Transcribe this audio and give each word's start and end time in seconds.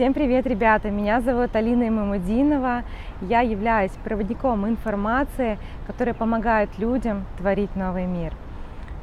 Всем 0.00 0.14
привет, 0.14 0.46
ребята! 0.46 0.88
Меня 0.90 1.20
зовут 1.20 1.54
Алина 1.54 1.86
Имамудинова. 1.86 2.84
Я 3.20 3.40
являюсь 3.42 3.90
проводником 4.02 4.66
информации, 4.66 5.58
который 5.86 6.14
помогает 6.14 6.70
людям 6.78 7.26
творить 7.36 7.76
новый 7.76 8.06
мир. 8.06 8.32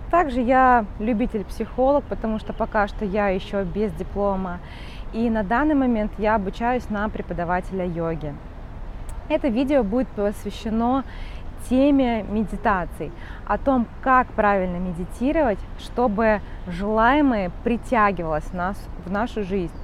Также 0.10 0.41
я 0.41 0.86
любитель-психолог, 0.97 2.04
потому 2.05 2.39
что 2.39 2.52
пока 2.52 2.88
что 2.88 3.05
я 3.05 3.28
еще 3.28 3.63
без 3.63 3.94
диплома. 3.94 4.57
И 5.13 5.29
на 5.29 5.44
данный 5.44 5.75
момент 5.75 6.12
я 6.18 6.33
обучаюсь 6.33 6.89
на 6.89 7.07
преподавателя 7.09 7.86
йоги. 7.86 8.34
Это 9.29 9.50
видео 9.50 9.84
будет 9.84 10.07
посвящено 10.07 11.04
теме 11.70 12.23
медитаций, 12.23 13.11
о 13.45 13.59
том, 13.59 13.86
как 14.02 14.27
правильно 14.29 14.77
медитировать, 14.77 15.59
чтобы 15.77 16.41
желаемое 16.68 17.52
притягивалось 17.64 18.52
нас, 18.52 18.77
в 19.05 19.11
нашу 19.11 19.43
жизнь. 19.43 19.75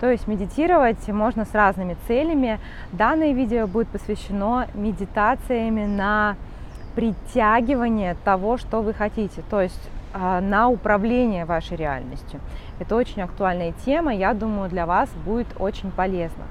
То 0.00 0.10
есть 0.10 0.26
медитировать 0.26 1.06
можно 1.08 1.44
с 1.44 1.52
разными 1.54 1.96
целями. 2.08 2.58
Данное 2.92 3.32
видео 3.32 3.66
будет 3.66 3.88
посвящено 3.88 4.66
медитациями 4.74 5.84
на 5.86 6.36
притягивание 6.94 8.16
того, 8.24 8.56
что 8.56 8.80
вы 8.80 8.94
хотите, 8.94 9.42
то 9.48 9.60
есть 9.60 9.80
а, 10.12 10.40
на 10.40 10.68
управление 10.68 11.44
вашей 11.44 11.76
реальностью. 11.76 12.40
Это 12.80 12.96
очень 12.96 13.22
актуальная 13.22 13.72
тема, 13.84 14.12
я 14.12 14.34
думаю, 14.34 14.68
для 14.68 14.86
вас 14.86 15.08
будет 15.24 15.46
очень 15.58 15.90
полезно. 15.92 16.44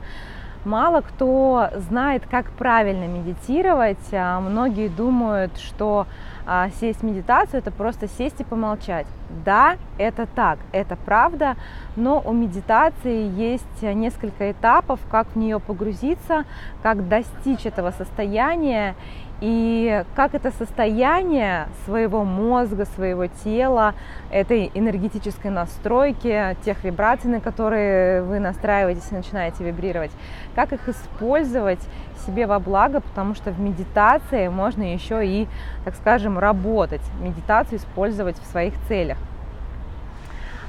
Мало 0.63 1.01
кто 1.01 1.69
знает, 1.89 2.23
как 2.29 2.51
правильно 2.51 3.05
медитировать. 3.05 4.13
А, 4.13 4.39
многие 4.39 4.87
думают, 4.87 5.57
что 5.57 6.05
а, 6.51 6.71
сесть 6.81 7.01
в 7.01 7.03
медитацию 7.03 7.59
это 7.59 7.69
просто 7.69 8.07
сесть 8.07 8.41
и 8.41 8.43
помолчать. 8.43 9.05
Да, 9.45 9.77
это 9.99 10.25
так, 10.25 10.57
это 10.71 10.95
правда, 10.95 11.55
но 11.95 12.19
у 12.25 12.33
медитации 12.33 13.29
есть 13.39 13.83
несколько 13.83 14.51
этапов, 14.51 14.99
как 15.11 15.27
в 15.27 15.35
нее 15.35 15.59
погрузиться, 15.59 16.45
как 16.81 17.07
достичь 17.07 17.67
этого 17.67 17.91
состояния 17.91 18.95
и 19.41 20.03
как 20.15 20.33
это 20.33 20.51
состояние 20.51 21.67
своего 21.85 22.23
мозга, 22.23 22.85
своего 22.85 23.27
тела, 23.27 23.93
этой 24.31 24.71
энергетической 24.73 25.51
настройки, 25.51 26.57
тех 26.65 26.83
вибраций, 26.83 27.29
на 27.29 27.41
которые 27.41 28.23
вы 28.23 28.39
настраиваетесь 28.39 29.11
и 29.11 29.15
начинаете 29.15 29.63
вибрировать, 29.63 30.11
как 30.55 30.73
их 30.73 30.89
использовать 30.89 31.79
себе 32.19 32.47
во 32.47 32.59
благо, 32.59 33.01
потому 33.01 33.35
что 33.35 33.51
в 33.51 33.59
медитации 33.59 34.47
можно 34.47 34.83
еще 34.93 35.25
и, 35.25 35.47
так 35.85 35.95
скажем, 35.95 36.39
работать, 36.39 37.01
медитацию 37.19 37.79
использовать 37.79 38.37
в 38.39 38.45
своих 38.45 38.73
целях. 38.87 39.17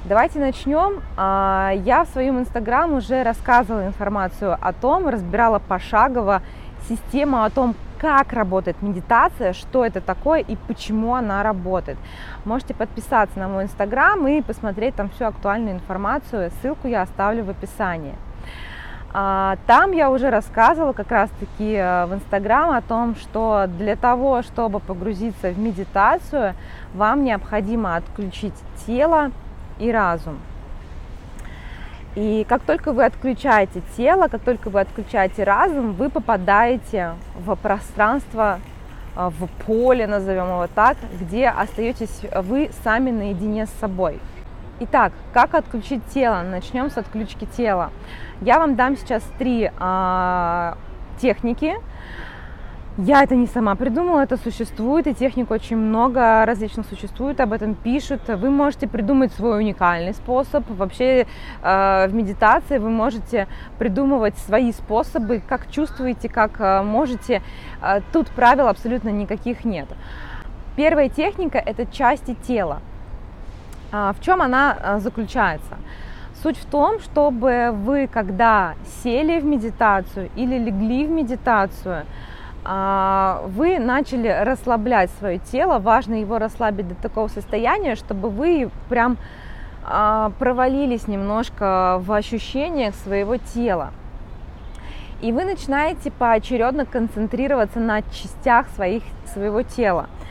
Давайте 0.05 0.39
начнем. 0.39 1.03
А, 1.17 1.73
я 1.75 2.05
в 2.05 2.09
своем 2.09 2.39
инстаграм 2.39 2.93
уже 2.95 3.23
рассказывала 3.23 3.87
информацию 3.87 4.57
о 4.59 4.73
том, 4.73 5.09
разбирала 5.09 5.59
пошагово 5.59 6.43
систему 6.89 7.43
о 7.43 7.51
том, 7.51 7.75
как 7.99 8.33
работает 8.33 8.81
медитация, 8.81 9.53
что 9.53 9.85
это 9.85 10.01
такое 10.01 10.41
и 10.41 10.57
почему 10.57 11.15
она 11.15 11.43
работает. 11.43 11.99
Можете 12.47 12.73
подписаться 12.73 13.39
на 13.39 13.49
мой 13.49 13.65
инстаграм 13.65 14.27
и 14.27 14.41
посмотреть 14.41 14.95
там 14.97 15.11
всю 15.11 15.27
актуальную 15.27 15.77
информацию. 15.77 16.51
Ссылку 16.63 16.89
я 16.89 17.03
оставлю 17.03 17.45
в 17.45 17.51
описании. 17.51 18.15
А, 19.13 19.57
там 19.67 19.91
я 19.93 20.11
уже 20.11 20.31
рассказывала 20.31 20.93
как 20.93 21.11
раз-таки 21.11 21.75
э, 21.75 22.07
в 22.07 22.15
Инстаграм 22.15 22.71
о 22.71 22.81
том, 22.81 23.17
что 23.17 23.67
для 23.67 23.97
того, 23.97 24.43
чтобы 24.43 24.79
погрузиться 24.79 25.51
в 25.51 25.59
медитацию, 25.59 26.55
вам 26.95 27.25
необходимо 27.25 27.97
отключить 27.97 28.55
тело 28.87 29.33
и 29.81 29.91
разум. 29.91 30.39
И 32.15 32.47
как 32.49 32.63
только 32.63 32.93
вы 32.93 33.05
отключаете 33.05 33.83
тело, 33.97 34.29
как 34.29 34.43
только 34.43 34.71
вы 34.71 34.81
отключаете 34.81 35.43
разум, 35.43 35.93
вы 35.93 36.09
попадаете 36.09 37.15
в 37.37 37.57
пространство, 37.57 38.61
а, 39.17 39.31
в 39.31 39.49
поле, 39.67 40.07
назовем 40.07 40.47
его 40.47 40.69
так, 40.73 40.97
где 41.21 41.49
остаетесь 41.49 42.21
вы 42.37 42.71
сами 42.85 43.11
наедине 43.11 43.67
с 43.67 43.71
собой. 43.81 44.21
Итак, 44.83 45.13
как 45.35 45.55
отключить 45.55 46.03
тело? 46.07 46.43
Начнем 46.43 46.91
с 46.91 46.97
отключки 46.97 47.47
тела. 47.57 47.91
Я 48.41 48.59
вам 48.59 48.77
дам 48.77 48.97
сейчас 48.97 49.23
три 49.39 49.71
а, 49.79 50.79
техники, 51.21 51.77
я 52.97 53.23
это 53.23 53.37
не 53.37 53.47
сама 53.47 53.77
придумала, 53.77 54.21
это 54.21 54.37
существует, 54.37 55.07
и 55.07 55.15
техник 55.15 55.51
очень 55.51 55.77
много 55.77 56.45
различных 56.45 56.87
существует, 56.87 57.41
об 57.41 57.53
этом 57.53 57.75
пишут. 57.75 58.23
Вы 58.29 58.51
можете 58.51 58.89
придумать 58.89 59.33
свой 59.33 59.59
уникальный 59.59 60.13
способ. 60.13 60.69
Вообще 60.69 61.27
э, 61.63 62.07
в 62.09 62.15
медитации 62.15 62.79
вы 62.79 62.91
можете 62.91 63.49
придумывать 63.79 64.37
свои 64.39 64.73
способы, 64.73 65.41
как 65.47 65.71
чувствуете, 65.71 66.29
как 66.29 66.59
э, 66.59 66.83
можете. 66.83 67.43
Э, 67.81 68.01
тут 68.13 68.29
правил 68.31 68.67
абсолютно 68.67 69.11
никаких 69.11 69.65
нет. 69.65 69.89
Первая 70.77 71.09
техника– 71.09 71.59
это 71.65 71.87
части 71.87 72.35
тела. 72.47 72.81
В 73.91 74.17
чем 74.21 74.41
она 74.41 74.99
заключается? 75.01 75.77
Суть 76.43 76.57
в 76.57 76.65
том, 76.65 77.01
чтобы 77.01 77.71
вы, 77.73 78.07
когда 78.07 78.75
сели 79.03 79.41
в 79.41 79.45
медитацию 79.45 80.31
или 80.37 80.59
легли 80.59 81.07
в 81.07 81.11
медитацию, 81.11 82.07
а, 82.65 83.43
вы 83.49 83.79
начали 83.79 84.29
расслаблять 84.29 85.11
свое 85.19 85.39
тело, 85.39 85.79
важно 85.79 86.15
его 86.15 86.39
расслабить 86.39 86.89
до 86.89 86.95
такого 86.95 87.29
состояния, 87.29 87.95
чтобы 87.95 88.29
вы 88.29 88.71
прям 88.89 89.17
а, 89.85 90.33
провалились 90.39 91.09
немножко 91.09 92.01
в 92.03 92.13
ощущениях 92.13 92.95
своего 92.95 93.37
тела. 93.37 93.91
И 95.21 95.33
вы 95.33 95.45
начинаете 95.45 96.11
поочередно 96.11 96.87
концентрироваться 96.87 97.81
на 97.81 98.03
частях 98.03 98.69
своих, 98.75 99.03
своего 99.27 99.63
тела, 99.63 100.07
а, 100.07 100.30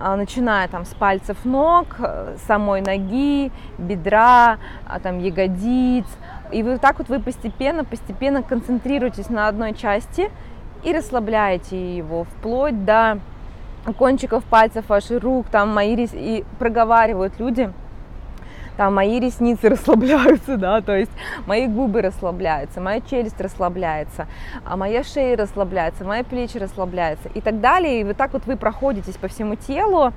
начиная 0.00 0.66
там 0.68 0.84
с 0.84 0.94
пальцев 0.94 1.36
ног, 1.44 1.86
самой 2.46 2.80
ноги, 2.80 3.52
бедра, 3.78 4.58
там 5.02 5.18
ягодиц. 5.18 6.06
И 6.50 6.62
вот 6.62 6.80
так 6.80 6.98
вот 6.98 7.08
вы 7.08 7.20
постепенно, 7.20 7.84
постепенно 7.84 8.42
концентрируетесь 8.42 9.28
на 9.28 9.48
одной 9.48 9.74
части– 9.74 10.30
и 10.82 10.92
расслабляете 10.92 11.96
его 11.96 12.24
вплоть 12.24 12.84
до 12.84 13.18
кончиков 13.98 14.44
пальцев 14.44 14.88
ваших 14.88 15.22
рук, 15.22 15.46
там 15.50 15.72
мои 15.74 15.94
и 16.12 16.44
проговаривают 16.58 17.38
люди, 17.38 17.72
там 18.76 18.94
мои 18.94 19.20
ресницы 19.20 19.68
расслабляются, 19.68 20.56
да, 20.56 20.80
то 20.80 20.96
есть 20.96 21.10
мои 21.46 21.66
губы 21.66 22.02
расслабляются, 22.02 22.80
моя 22.80 23.00
челюсть 23.00 23.40
расслабляется, 23.40 24.26
а 24.64 24.76
моя 24.76 25.02
шея 25.04 25.36
расслабляется, 25.36 26.04
мои 26.04 26.22
плечи 26.22 26.56
расслабляются 26.58 27.28
и 27.34 27.40
так 27.40 27.60
далее. 27.60 28.00
И 28.00 28.04
вот 28.04 28.16
так 28.16 28.32
вот 28.32 28.46
вы 28.46 28.56
проходитесь 28.56 29.16
по 29.16 29.28
всему 29.28 29.56
телу, 29.56 30.12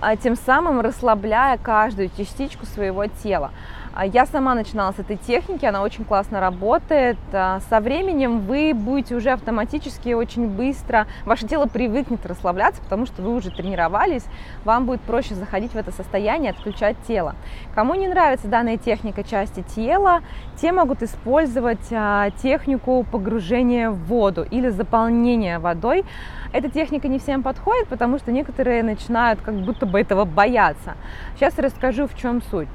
а, 0.00 0.16
тем 0.16 0.36
самым 0.36 0.80
расслабляя 0.80 1.58
каждую 1.58 2.10
частичку 2.16 2.66
своего 2.66 3.06
тела. 3.06 3.50
А 3.94 4.06
я 4.06 4.26
сама 4.26 4.54
начинала 4.54 4.92
с 4.92 4.98
этой 4.98 5.16
техники, 5.16 5.64
она 5.64 5.82
очень 5.82 6.04
классно 6.04 6.40
работает. 6.40 7.16
А, 7.32 7.60
со 7.68 7.80
временем 7.80 8.40
вы 8.40 8.72
будете 8.74 9.14
уже 9.14 9.30
автоматически 9.30 10.12
очень 10.12 10.48
быстро, 10.48 11.06
ваше 11.24 11.46
тело 11.46 11.66
привыкнет 11.66 12.24
расслабляться, 12.26 12.80
потому 12.82 13.06
что 13.06 13.22
вы 13.22 13.34
уже 13.34 13.50
тренировались, 13.50 14.24
вам 14.64 14.86
будет 14.86 15.00
проще 15.00 15.34
заходить 15.34 15.72
в 15.72 15.76
это 15.76 15.90
состояние, 15.92 16.52
отключать 16.52 16.96
тело. 17.06 17.34
Кому 17.74 17.94
не 17.94 18.08
нравится 18.08 18.46
данная 18.48 18.76
техника 18.76 19.24
части 19.24 19.64
тела, 19.74 20.20
те 20.60 20.72
могут 20.72 21.02
использовать 21.02 21.86
а, 21.90 22.30
технику 22.42 23.04
погружения 23.10 23.90
в 23.90 24.04
воду 24.04 24.46
или 24.50 24.68
заполнения 24.68 25.58
водой. 25.58 26.04
Эта 26.52 26.70
техника 26.70 27.08
не 27.08 27.18
всем 27.18 27.42
подходит, 27.42 27.88
потому 27.88 28.18
что 28.18 28.32
некоторые 28.32 28.82
начинают 28.82 29.40
как 29.40 29.54
будто 29.54 29.86
бы 29.86 30.00
этого 30.00 30.24
бояться. 30.24 30.94
Сейчас 31.36 31.58
расскажу, 31.58 32.06
в 32.06 32.16
чем 32.16 32.42
суть. 32.42 32.68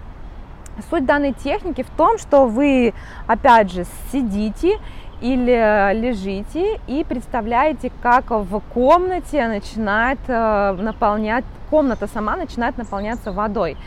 Суть 0.89 1.06
данной 1.06 1.34
техники 1.34 1.84
в 1.84 1.89
том, 1.91 2.17
что 2.17 2.47
вы, 2.47 2.94
опять 3.28 3.72
же, 3.72 3.85
сидите 4.11 4.80
или 5.21 5.94
лежите 5.94 6.80
и 6.88 7.03
представляете, 7.03 7.92
как 8.01 8.31
в 8.31 8.59
комнате 8.74 9.48
начинает 9.48 10.19
э, 10.27 10.74
наполнять, 10.74 11.45
комната 11.69 12.07
сама 12.07 12.36
начинает 12.36 12.77
наполняться 12.77 13.31
водой. 13.31 13.77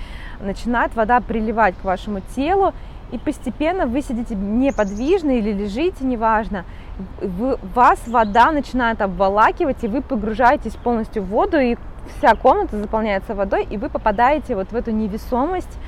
Начинает 0.41 0.95
вода 0.95 1.21
приливать 1.21 1.75
к 1.77 1.85
вашему 1.85 2.21
телу, 2.35 2.73
и 3.13 3.19
постепенно 3.19 3.87
вы 3.87 4.03
сидите 4.03 4.35
неподвижно 4.35 5.33
или 5.33 5.53
лежите, 5.53 6.05
неважно, 6.05 6.65
вы, 7.21 7.57
вас 7.75 7.99
вода 8.07 8.51
начинает 8.51 9.01
обволакивать, 9.01 9.85
и 9.85 9.89
вы 9.89 10.03
погружаетесь 10.03 10.75
полностью 10.75 11.23
в 11.23 11.27
воду, 11.27 11.59
и 11.59 11.77
вся 12.19 12.35
комната 12.35 12.79
заполняется 12.79 13.35
водой, 13.35 13.67
и 13.69 13.77
вы 13.77 13.89
попадаете 13.89 14.55
вот 14.55 14.73
в 14.73 14.77
эту 14.77 14.91
невесомость, 14.91 15.79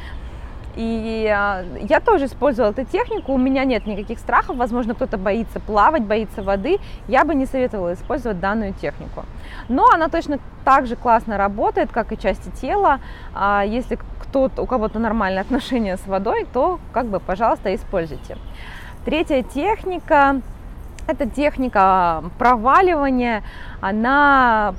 и 0.78 1.26
а, 1.26 1.64
я 1.88 1.98
тоже 1.98 2.26
использовала 2.26 2.70
эту 2.70 2.84
технику, 2.84 3.32
у 3.32 3.38
меня 3.38 3.64
нет 3.64 3.84
никаких 3.84 4.20
страхов, 4.20 4.56
возможно, 4.56 4.94
кто-то 4.94 5.19
боится 5.19 5.58
плавать, 5.58 6.04
боится 6.04 6.40
воды, 6.40 6.78
я 7.08 7.25
бы 7.25 7.34
не 7.34 7.46
советовала 7.46 7.94
использовать 7.94 8.38
данную 8.38 8.72
технику. 8.75 9.25
Но 9.69 9.88
она 9.92 10.08
точно 10.08 10.38
так 10.64 10.86
же 10.86 10.94
классно 10.94 11.36
работает, 11.36 11.90
как 11.90 12.12
и 12.12 12.16
части 12.19 12.50
тела. 12.60 13.00
А, 13.34 13.64
если 13.66 13.98
кто-то, 14.20 14.62
у 14.62 14.66
кого-то 14.66 15.00
нормальные 15.00 15.40
отношения 15.40 15.96
с 15.96 16.06
водой, 16.06 16.46
то 16.52 16.78
как 16.92 17.06
бы, 17.06 17.19
пожалуйста, 17.19 17.75
используйте. 17.75 18.38
Третья 19.04 19.42
техника 19.42 20.40
это 21.08 21.28
техника 21.28 22.22
проваливания, 22.38 23.42
она 23.80 24.75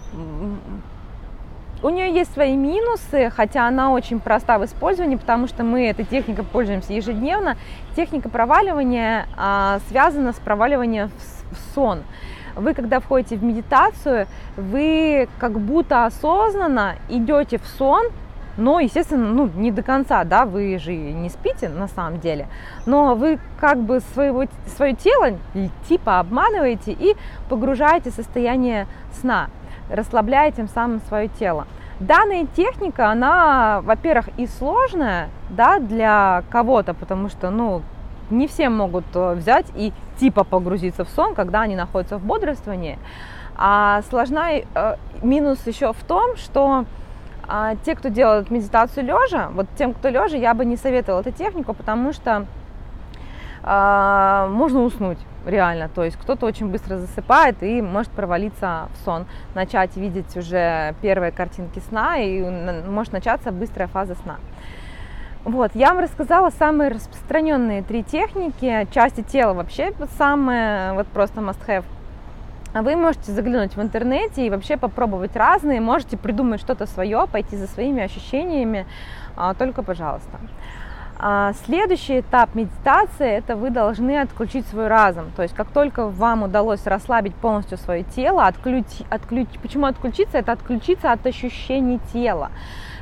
у 1.81 1.89
нее 1.89 2.13
есть 2.13 2.33
свои 2.33 2.55
минусы, 2.55 3.31
хотя 3.35 3.67
она 3.67 3.91
очень 3.91 4.19
проста 4.19 4.57
в 4.59 4.65
использовании, 4.65 5.15
потому 5.15 5.47
что 5.47 5.63
мы 5.63 5.87
этой 5.87 6.05
техникой 6.05 6.43
пользуемся 6.43 6.93
ежедневно. 6.93 7.55
Техника 7.95 8.29
проваливания 8.29 9.27
а, 9.37 9.79
связана 9.87 10.33
с 10.33 10.35
проваливанием 10.35 11.09
в, 11.09 11.55
в 11.55 11.73
сон. 11.73 12.03
Вы, 12.55 12.73
когда 12.73 12.99
входите 12.99 13.37
в 13.37 13.43
медитацию, 13.43 14.27
вы 14.57 15.29
как 15.37 15.59
будто 15.59 16.05
осознанно 16.05 16.95
идете 17.07 17.57
в 17.57 17.65
сон, 17.65 18.07
но, 18.57 18.81
естественно, 18.81 19.31
ну, 19.31 19.49
не 19.55 19.71
до 19.71 19.83
конца, 19.83 20.25
да, 20.25 20.43
вы 20.45 20.77
же 20.79 20.93
не 20.93 21.29
спите 21.29 21.69
на 21.69 21.87
самом 21.87 22.19
деле, 22.19 22.47
но 22.85 23.15
вы 23.15 23.39
как 23.57 23.77
бы 23.77 24.01
своего, 24.13 24.45
свое 24.75 24.93
тело 24.95 25.37
типа 25.87 26.19
обманываете 26.19 26.91
и 26.91 27.15
погружаете 27.47 28.11
в 28.11 28.15
состояние 28.15 28.87
сна, 29.13 29.49
расслабляя 29.89 30.51
тем 30.51 30.67
самым 30.67 31.01
свое 31.07 31.27
тело. 31.27 31.67
Данная 31.99 32.45
техника, 32.45 33.09
она, 33.09 33.81
во-первых, 33.83 34.29
и 34.37 34.47
сложная, 34.47 35.29
да, 35.49 35.79
для 35.79 36.43
кого-то, 36.49 36.93
потому 36.93 37.29
что, 37.29 37.49
ну, 37.49 37.81
не 38.29 38.47
все 38.47 38.69
могут 38.69 39.05
э, 39.15 39.33
взять 39.33 39.65
и 39.75 39.91
типа 40.19 40.43
погрузиться 40.43 41.03
в 41.03 41.09
сон, 41.09 41.35
когда 41.35 41.61
они 41.61 41.75
находятся 41.75 42.17
в 42.17 42.23
бодрствовании. 42.23 42.97
А 43.57 44.01
сложная 44.09 44.65
э, 44.73 44.95
минус 45.21 45.65
еще 45.65 45.91
в 45.93 46.03
том, 46.03 46.37
что 46.37 46.85
а 47.51 47.75
те, 47.83 47.95
кто 47.95 48.09
делает 48.09 48.51
медитацию 48.51 49.05
лежа, 49.05 49.49
вот 49.53 49.65
тем, 49.75 49.95
кто 49.95 50.09
лежа, 50.09 50.37
я 50.37 50.53
бы 50.53 50.65
не 50.65 50.77
советовала 50.77 51.21
эту 51.21 51.31
технику, 51.31 51.73
потому 51.73 52.13
что 52.13 52.45
можно 53.63 54.83
уснуть 54.83 55.19
реально. 55.45 55.89
То 55.89 56.03
есть 56.03 56.17
кто-то 56.17 56.45
очень 56.45 56.69
быстро 56.69 56.97
засыпает 56.97 57.61
и 57.63 57.81
может 57.81 58.11
провалиться 58.11 58.89
в 58.93 59.05
сон, 59.05 59.25
начать 59.55 59.95
видеть 59.97 60.35
уже 60.37 60.95
первые 61.01 61.31
картинки 61.31 61.79
сна 61.89 62.17
и 62.17 62.41
может 62.87 63.13
начаться 63.13 63.51
быстрая 63.51 63.87
фаза 63.87 64.15
сна. 64.15 64.37
Вот, 65.45 65.71
я 65.73 65.93
вам 65.93 66.03
рассказала 66.03 66.49
самые 66.49 66.91
распространенные 66.91 67.81
три 67.81 68.03
техники, 68.03 68.87
части 68.93 69.21
тела 69.21 69.53
вообще 69.53 69.93
самые, 70.17 70.93
вот 70.93 71.07
просто 71.07 71.39
must 71.39 71.59
have 71.65 71.85
а 72.71 72.83
вы 72.83 72.95
можете 72.95 73.31
заглянуть 73.31 73.75
в 73.75 73.81
интернете 73.81 74.45
и 74.45 74.49
вообще 74.49 74.77
попробовать 74.77 75.35
разные, 75.35 75.81
можете 75.81 76.17
придумать 76.17 76.61
что-то 76.61 76.85
свое, 76.85 77.25
пойти 77.31 77.57
за 77.57 77.67
своими 77.67 78.03
ощущениями, 78.03 78.85
а, 79.35 79.55
только 79.55 79.81
пожалуйста. 79.81 80.37
А, 81.21 81.51
следующий 81.65 82.21
этап 82.21 82.55
медитации– 82.55 83.29
это 83.37 83.57
вы 83.57 83.71
должны 83.71 84.21
отключить 84.21 84.65
свой 84.67 84.87
разум. 84.87 85.25
То 85.35 85.43
есть 85.43 85.53
как 85.53 85.69
только 85.69 86.07
вам 86.07 86.43
удалось 86.43 86.85
расслабить 86.85 87.35
полностью 87.35 87.77
свое 87.77 88.03
тело, 88.03 88.47
отключить, 88.47 89.05
отключ, 89.09 89.49
почему 89.61 89.87
отключиться? 89.87 90.37
Это 90.37 90.53
отключиться 90.53 91.11
от 91.11 91.25
ощущений 91.25 91.99
тела. 92.13 92.51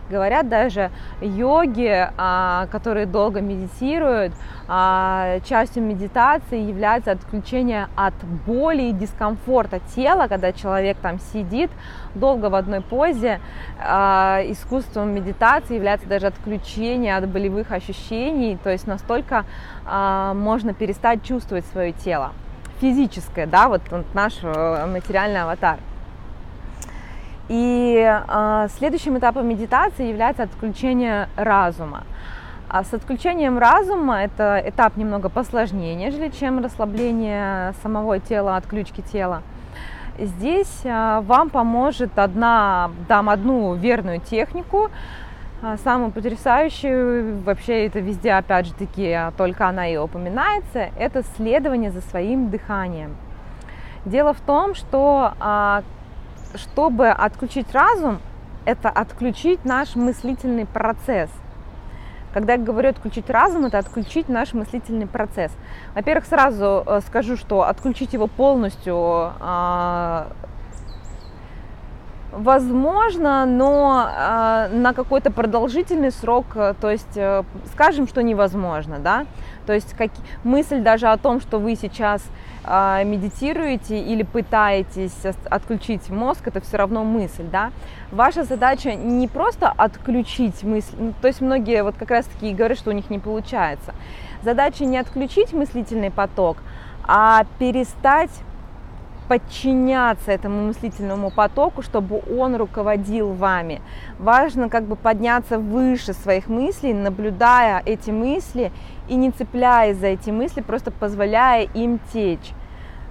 Говорят 0.10 0.48
даже 0.50 0.92
йоги, 1.22 2.10
а, 2.18 2.68
которые 2.72 3.06
долго 3.06 3.42
медитируют, 3.42 4.34
а, 4.68 5.40
частью 5.46 5.84
медитации 5.84 6.60
является 6.60 7.12
отключение 7.12 7.88
от 7.96 8.14
боли 8.46 8.84
и 8.84 8.92
дискомфорта 8.92 9.80
тела, 9.96 10.28
когда 10.28 10.54
человек 10.54 10.98
там 10.98 11.20
сидит 11.20 11.70
долго 12.16 12.50
в 12.50 12.56
одной 12.56 12.82
позе. 12.82 13.40
А, 13.80 14.42
искусством 14.46 15.14
медитации 15.14 15.76
является 15.76 16.08
даже 16.08 16.28
отключение 16.28 17.18
от 17.18 17.28
болевых 17.28 17.72
ощущений, 17.72 18.58
то 18.64 18.70
есть 18.70 18.88
настолько 18.88 19.46
можно 19.86 20.74
перестать 20.74 21.24
чувствовать 21.24 21.66
свое 21.68 21.94
тело 21.94 22.32
физическое, 22.80 23.46
да, 23.46 23.68
вот 23.70 23.82
наш 24.14 24.34
э, 24.44 24.86
материальный 24.86 25.42
аватар. 25.42 25.80
И 27.50 28.06
э, 28.06 28.68
следующим 28.78 29.18
этапом 29.18 29.48
медитации 29.48 30.08
является 30.08 30.44
отключение 30.44 31.30
разума. 31.38 32.04
А 32.70 32.84
с 32.84 32.94
отключением 32.94 33.58
разума 33.58 34.22
это 34.22 34.62
этап 34.66 34.98
немного 34.98 35.30
посложнее, 35.30 35.96
нежели 35.96 36.28
чем 36.28 36.62
расслабление 36.62 37.74
самого 37.82 38.20
тела, 38.20 38.58
отключки 38.58 39.02
тела. 39.02 39.44
Здесь 40.20 40.82
э, 40.84 41.22
вам 41.24 41.50
поможет 41.50 42.20
одна, 42.20 42.92
дам 43.08 43.30
одну 43.30 43.76
верную 43.76 44.20
технику, 44.20 44.90
э, 45.62 45.78
самую 45.86 46.12
потрясающую, 46.12 47.42
вообще 47.44 47.86
это 47.86 48.00
везде, 48.00 48.34
опять 48.34 48.66
же 48.66 48.74
таки, 48.74 49.18
только 49.38 49.70
она 49.70 49.88
и 49.88 49.96
упоминается, 49.96 50.90
это 51.00 51.24
следование 51.38 51.92
за 51.92 52.02
своим 52.02 52.50
дыханием. 52.50 53.16
Дело 54.04 54.34
в 54.34 54.42
том, 54.42 54.74
что 54.74 55.34
чтобы 56.56 57.10
отключить 57.10 57.74
разум, 57.74 58.20
это 58.66 58.90
отключить 58.90 59.64
наш 59.66 59.96
мыслительный 59.96 60.66
процесс. 60.66 61.30
Когда 62.34 62.54
я 62.54 62.60
говорю 62.60 62.90
отключить 62.90 63.30
разум, 63.30 63.66
это 63.66 63.80
отключить 63.80 64.30
наш 64.30 64.54
мыслительный 64.54 65.08
процесс. 65.08 65.52
Во-первых, 65.96 66.26
сразу 66.26 66.84
э, 66.86 67.00
скажу, 67.08 67.38
что 67.38 67.64
отключить 67.64 68.14
его 68.14 68.28
полностью 68.28 68.96
а, 69.40 70.28
возможно, 72.32 73.46
но 73.46 74.08
э, 74.10 74.70
на 74.74 74.94
какой-то 74.94 75.32
продолжительный 75.32 76.12
срок, 76.12 76.46
э, 76.56 76.74
то 76.80 76.90
есть 76.90 77.16
э, 77.16 77.44
скажем, 77.74 78.08
что 78.08 78.22
невозможно, 78.22 79.00
да, 79.00 79.26
то 79.66 79.74
есть 79.74 79.94
как, 79.98 80.12
мысль 80.44 80.82
даже 80.82 81.08
о 81.08 81.18
том, 81.18 81.40
что 81.42 81.58
вы 81.60 81.76
сейчас 81.76 82.24
э, 82.66 83.04
медитируете 83.06 84.00
или 84.00 84.24
пытаетесь 84.24 85.26
отключить 85.50 86.10
мозг, 86.10 86.48
это 86.48 86.62
все 86.62 86.78
равно 86.78 87.04
мысль, 87.04 87.46
да. 87.52 87.72
Ваша 88.12 88.44
задача 88.44 88.94
не 88.94 89.28
просто 89.28 89.70
отключить 89.70 90.64
мысль, 90.64 90.96
ну, 90.98 91.14
то 91.22 91.28
есть 91.28 91.42
многие 91.42 91.84
вот 91.84 91.96
как 91.98 92.12
раз 92.12 92.26
таки 92.26 92.54
говорят, 92.54 92.78
что 92.78 92.90
у 92.90 92.94
них 92.94 93.10
не 93.10 93.20
получается. 93.20 93.94
Задача 94.44 94.86
не 94.86 94.98
отключить 94.98 95.54
мыслительный 95.54 96.12
поток, 96.12 96.58
а 97.08 97.46
перестать 97.58 98.32
подчиняться 99.28 100.32
этому 100.32 100.68
мыслительному 100.68 101.32
потоку, 101.32 101.82
чтобы 101.82 102.22
он 102.38 102.56
руководил 102.56 103.34
вами. 103.34 103.82
Важно 104.20 104.70
как 104.70 104.84
бы 104.84 104.96
подняться 104.96 105.60
выше 105.60 106.14
своих 106.14 106.48
мыслей, 106.48 106.94
наблюдая 106.94 107.82
эти 107.86 108.12
мысли 108.12 108.72
и 109.08 109.16
не 109.16 109.32
цепляясь 109.32 109.98
за 109.98 110.08
эти 110.08 110.30
мысли, 110.30 110.62
просто 110.62 110.92
позволяя 110.92 111.64
им 111.64 112.00
течь. 112.14 112.54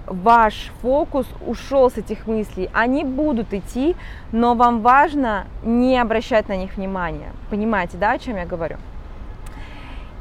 Ваш 0.07 0.71
фокус 0.81 1.27
ушел 1.45 1.91
с 1.91 1.97
этих 1.97 2.27
мыслей. 2.27 2.69
Они 2.73 3.03
будут 3.03 3.53
идти, 3.53 3.95
но 4.31 4.55
вам 4.55 4.81
важно 4.81 5.47
не 5.63 5.97
обращать 5.97 6.47
на 6.47 6.55
них 6.55 6.77
внимания. 6.77 7.31
Понимаете, 7.49 7.97
да, 7.97 8.11
о 8.11 8.19
чем 8.19 8.37
я 8.37 8.45
говорю? 8.45 8.77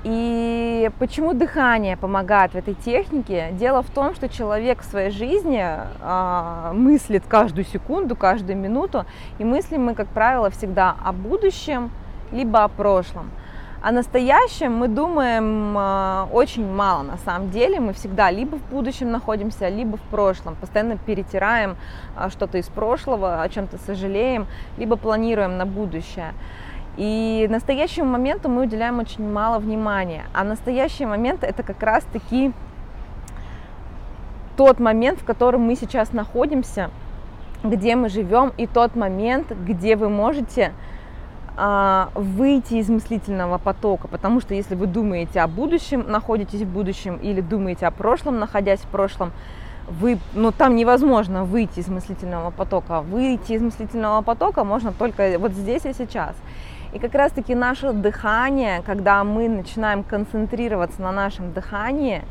И 0.08 0.88
почему 1.00 1.34
дыхание 1.34 1.96
помогает 1.96 2.52
в 2.52 2.54
этой 2.54 2.75
технике? 2.75 3.48
Дело 3.54 3.82
в 3.82 3.90
том, 3.90 4.14
что 4.14 4.28
человек 4.28 4.82
в 4.82 4.84
своей 4.84 5.10
жизни 5.10 5.60
а, 5.60 6.72
мыслит 6.75 7.25
каждую 7.26 7.64
секунду, 7.64 8.14
каждую 8.14 8.56
минуту, 8.56 9.04
и 9.40 9.44
мыслим 9.44 9.86
мы, 9.86 9.96
как 9.96 10.06
правило, 10.06 10.48
всегда 10.50 10.94
о 11.04 11.12
будущем, 11.12 11.90
либо 12.30 12.62
о 12.62 12.68
прошлом. 12.68 13.32
О 13.82 13.90
настоящем 13.90 14.76
мы 14.76 14.86
думаем 14.86 15.75
а, 15.76 16.28
очень 16.30 16.72
мало 16.72 17.02
на 17.02 17.16
самом 17.16 17.50
деле. 17.50 17.80
Мы 17.80 17.92
всегда 17.92 18.30
либо 18.30 18.58
в 18.58 18.70
будущем 18.70 19.10
находимся, 19.10 19.68
либо 19.68 19.96
в 19.96 20.02
прошлом. 20.02 20.54
Постоянно 20.54 20.98
перетираем 20.98 21.76
а, 22.14 22.30
что-то 22.30 22.58
из 22.58 22.66
прошлого, 22.68 23.42
о 23.42 23.48
чем-то 23.48 23.76
сожалеем, 23.78 24.46
либо 24.78 24.94
планируем 24.94 25.56
на 25.56 25.66
будущее. 25.66 26.32
И 26.97 27.47
настоящему 27.50 28.09
моменту 28.09 28.49
мы 28.49 28.62
уделяем 28.62 28.99
очень 28.99 29.31
мало 29.31 29.59
внимания. 29.59 30.25
А 30.33 30.45
настоящий 30.45 31.05
момент 31.05 31.45
это 31.45 31.62
как 31.62 31.83
раз-таки 31.83 32.53
тот 34.57 34.81
момент, 34.81 35.21
в 35.21 35.25
котором 35.25 35.62
мы 35.62 35.76
сейчас 35.76 36.12
находимся, 36.12 36.91
где 37.62 37.97
мы 37.97 38.09
живем, 38.09 38.53
и 38.57 38.67
тот 38.67 38.97
момент, 38.97 39.50
где 39.50 39.97
вы 39.97 40.09
можете 40.09 40.73
а, 41.59 42.11
выйти 42.15 42.75
из 42.75 42.88
мыслительного 42.88 43.59
потока, 43.59 44.09
потому 44.09 44.41
что 44.41 44.55
если 44.55 44.75
вы 44.75 44.87
думаете 44.87 45.41
о 45.41 45.49
будущем, 45.49 46.05
находитесь 46.07 46.62
в 46.62 46.67
будущем, 46.67 47.17
или 47.17 47.41
думаете 47.41 47.87
о 47.87 47.91
прошлом, 47.91 48.38
находясь 48.38 48.81
в 48.81 48.88
прошлом, 48.88 49.33
вы, 49.88 50.19
ну, 50.35 50.53
там 50.53 50.75
невозможно 50.76 51.45
выйти 51.45 51.81
из 51.81 51.88
мыслительного 51.88 52.50
потока. 52.50 53.03
Выйти 53.03 53.53
из 53.53 53.62
мыслительного 53.62 54.21
потока 54.23 54.65
можно 54.65 54.93
только 54.93 55.37
вот 55.38 55.53
здесь 55.53 55.87
и 55.87 55.93
сейчас. 55.93 56.35
И 56.93 56.99
как 56.99 57.14
раз-таки 57.14 57.55
наше 57.55 57.93
дыхание, 57.93 58.83
когда 58.83 59.23
мы 59.25 59.49
начинаем 59.49 60.02
концентрироваться 60.02 61.02
на 61.02 61.12
нашем 61.12 61.52
дыхании, 61.52 62.23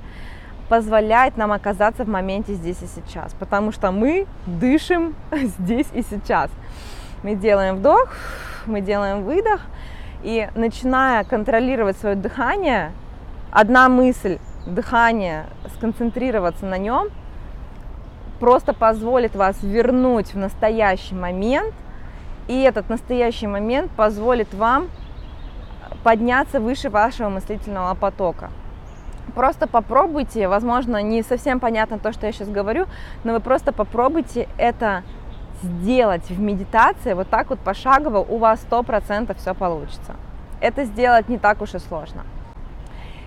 позволяет 0.69 1.37
нам 1.37 1.51
оказаться 1.51 2.03
в 2.03 2.07
моменте 2.07 2.53
здесь 2.53 2.81
и 2.81 2.87
сейчас, 2.87 3.33
потому 3.33 3.71
что 3.71 3.91
мы 3.91 4.25
дышим 4.45 5.15
здесь 5.31 5.87
и 5.93 6.01
сейчас. 6.01 6.49
Мы 7.23 7.35
делаем 7.35 7.77
вдох, 7.77 8.09
мы 8.65 8.81
делаем 8.81 9.23
выдох, 9.23 9.61
и 10.23 10.49
начиная 10.55 11.23
контролировать 11.23 11.97
свое 11.97 12.15
дыхание, 12.15 12.91
одна 13.51 13.89
мысль 13.89 14.39
дыхание, 14.65 15.45
сконцентрироваться 15.75 16.65
на 16.65 16.79
нем, 16.79 17.09
просто 18.39 18.73
позволит 18.73 19.35
вас 19.35 19.61
вернуть 19.61 20.33
в 20.33 20.37
настоящий 20.37 21.13
момент, 21.13 21.73
и 22.47 22.61
этот 22.61 22.89
настоящий 22.89 23.47
момент 23.47 23.91
позволит 23.91 24.53
вам 24.53 24.89
подняться 26.03 26.59
выше 26.59 26.89
вашего 26.89 27.29
мыслительного 27.29 27.95
потока. 27.95 28.49
Просто 29.33 29.67
попробуйте, 29.67 30.47
возможно, 30.47 31.01
не 31.01 31.23
совсем 31.23 31.59
понятно 31.59 31.97
то, 31.97 32.13
что 32.13 32.27
я 32.27 32.31
сейчас 32.31 32.47
говорю, 32.47 32.85
но 33.23 33.33
вы 33.33 33.39
просто 33.39 33.71
попробуйте 33.71 34.47
это 34.57 35.03
сделать 35.63 36.29
в 36.29 36.39
медитации, 36.39 37.13
вот 37.13 37.29
так 37.29 37.49
вот 37.49 37.59
пошагово, 37.59 38.19
у 38.19 38.37
вас 38.37 38.65
100% 38.69 39.35
все 39.37 39.53
получится. 39.55 40.15
Это 40.61 40.85
сделать 40.85 41.27
не 41.27 41.37
так 41.37 41.61
уж 41.61 41.73
и 41.73 41.79
сложно. 41.79 42.23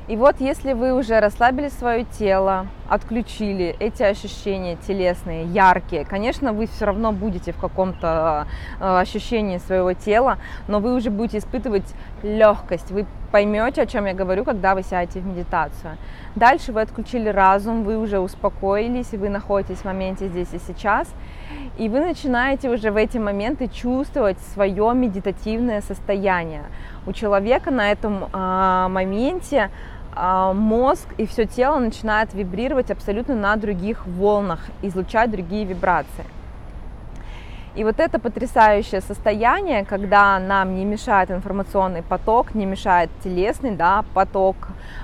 И 0.09 0.17
вот 0.17 0.37
если 0.41 0.73
вы 0.73 0.95
уже 0.95 1.21
расслабили 1.21 1.69
свое 1.69 2.05
тело, 2.05 2.67
отключили 2.89 3.77
эти 3.79 4.03
ощущения 4.03 4.77
телесные, 4.87 5.45
яркие, 5.45 6.07
конечно, 6.07 6.55
вы 6.55 6.67
все 6.67 6.87
равно 6.87 7.13
будете 7.13 7.53
в 7.53 7.59
каком-то 7.59 8.47
э, 8.81 9.01
ощущении 9.01 9.59
своего 9.59 9.93
тела, 9.93 10.39
но 10.67 10.81
вы 10.81 10.95
уже 10.95 11.11
будете 11.11 11.37
испытывать 11.37 11.95
легкость, 12.23 12.91
вы 12.91 13.05
поймете, 13.31 13.83
о 13.83 13.87
чем 13.87 14.07
я 14.07 14.15
говорю, 14.15 14.45
когда 14.45 14.75
вы 14.75 14.83
сядете 14.83 15.21
в 15.21 15.27
медитацию. 15.27 15.99
Дальше 16.35 16.73
вы 16.73 16.81
отключили 16.81 17.29
разум, 17.29 17.85
вы 17.85 17.99
уже 17.99 18.19
успокоились, 18.19 19.13
вы 19.13 19.29
находитесь 19.29 19.81
в 19.81 19.85
моменте 19.85 20.29
здесь 20.29 20.49
и 20.55 20.59
сейчас, 20.59 21.07
и 21.77 21.91
вы 21.91 22.01
начинаете 22.01 22.71
уже 22.71 22.91
в 22.91 22.97
эти 22.97 23.19
моменты 23.19 23.69
чувствовать 23.69 24.39
свое 24.55 24.91
медитативное 24.95 25.83
состояние. 25.83 26.63
У 27.07 27.13
человека 27.13 27.71
на 27.71 27.93
этом 27.93 28.25
э, 28.25 28.87
моменте 28.89 29.71
мозг 30.55 31.07
и 31.17 31.27
все 31.27 31.47
тело 31.47 31.79
начинает 31.79 32.35
вибрировать 32.35 32.91
абсолютно 32.91 33.35
на 33.35 33.57
других 33.57 34.07
волнах, 34.07 34.61
излучать 34.83 35.31
другие 35.31 35.65
вибрации. 35.65 36.25
И 37.79 37.85
вот 37.85 38.01
это 38.01 38.19
потрясающее 38.19 39.01
состояние, 39.01 39.85
когда 39.85 40.41
нам 40.41 40.75
не 40.75 40.85
мешает 40.85 41.31
информационный 41.31 42.03
поток, 42.03 42.57
не 42.57 42.67
мешает 42.67 43.09
телесный 43.23 43.71
да, 43.71 44.05
поток 44.15 44.57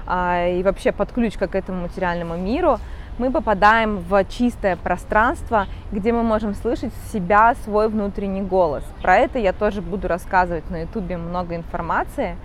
а, 0.06 0.48
и 0.48 0.60
вообще 0.64 0.90
подключка 0.90 1.46
к 1.46 1.54
этому 1.54 1.82
материальному 1.82 2.36
миру, 2.36 2.78
мы 3.16 3.30
попадаем 3.30 3.98
в 3.98 4.24
чистое 4.24 4.74
пространство, 4.74 5.66
где 5.92 6.12
мы 6.12 6.24
можем 6.24 6.54
слышать 6.54 6.92
себя, 7.12 7.54
свой 7.62 7.88
внутренний 7.88 8.42
голос. 8.42 8.82
Про 9.02 9.18
это 9.18 9.38
я 9.38 9.52
тоже 9.52 9.80
буду 9.80 10.08
рассказывать 10.08 10.68
на 10.68 10.82
ютубе 10.82 11.16
много 11.16 11.54
информации. 11.54 12.36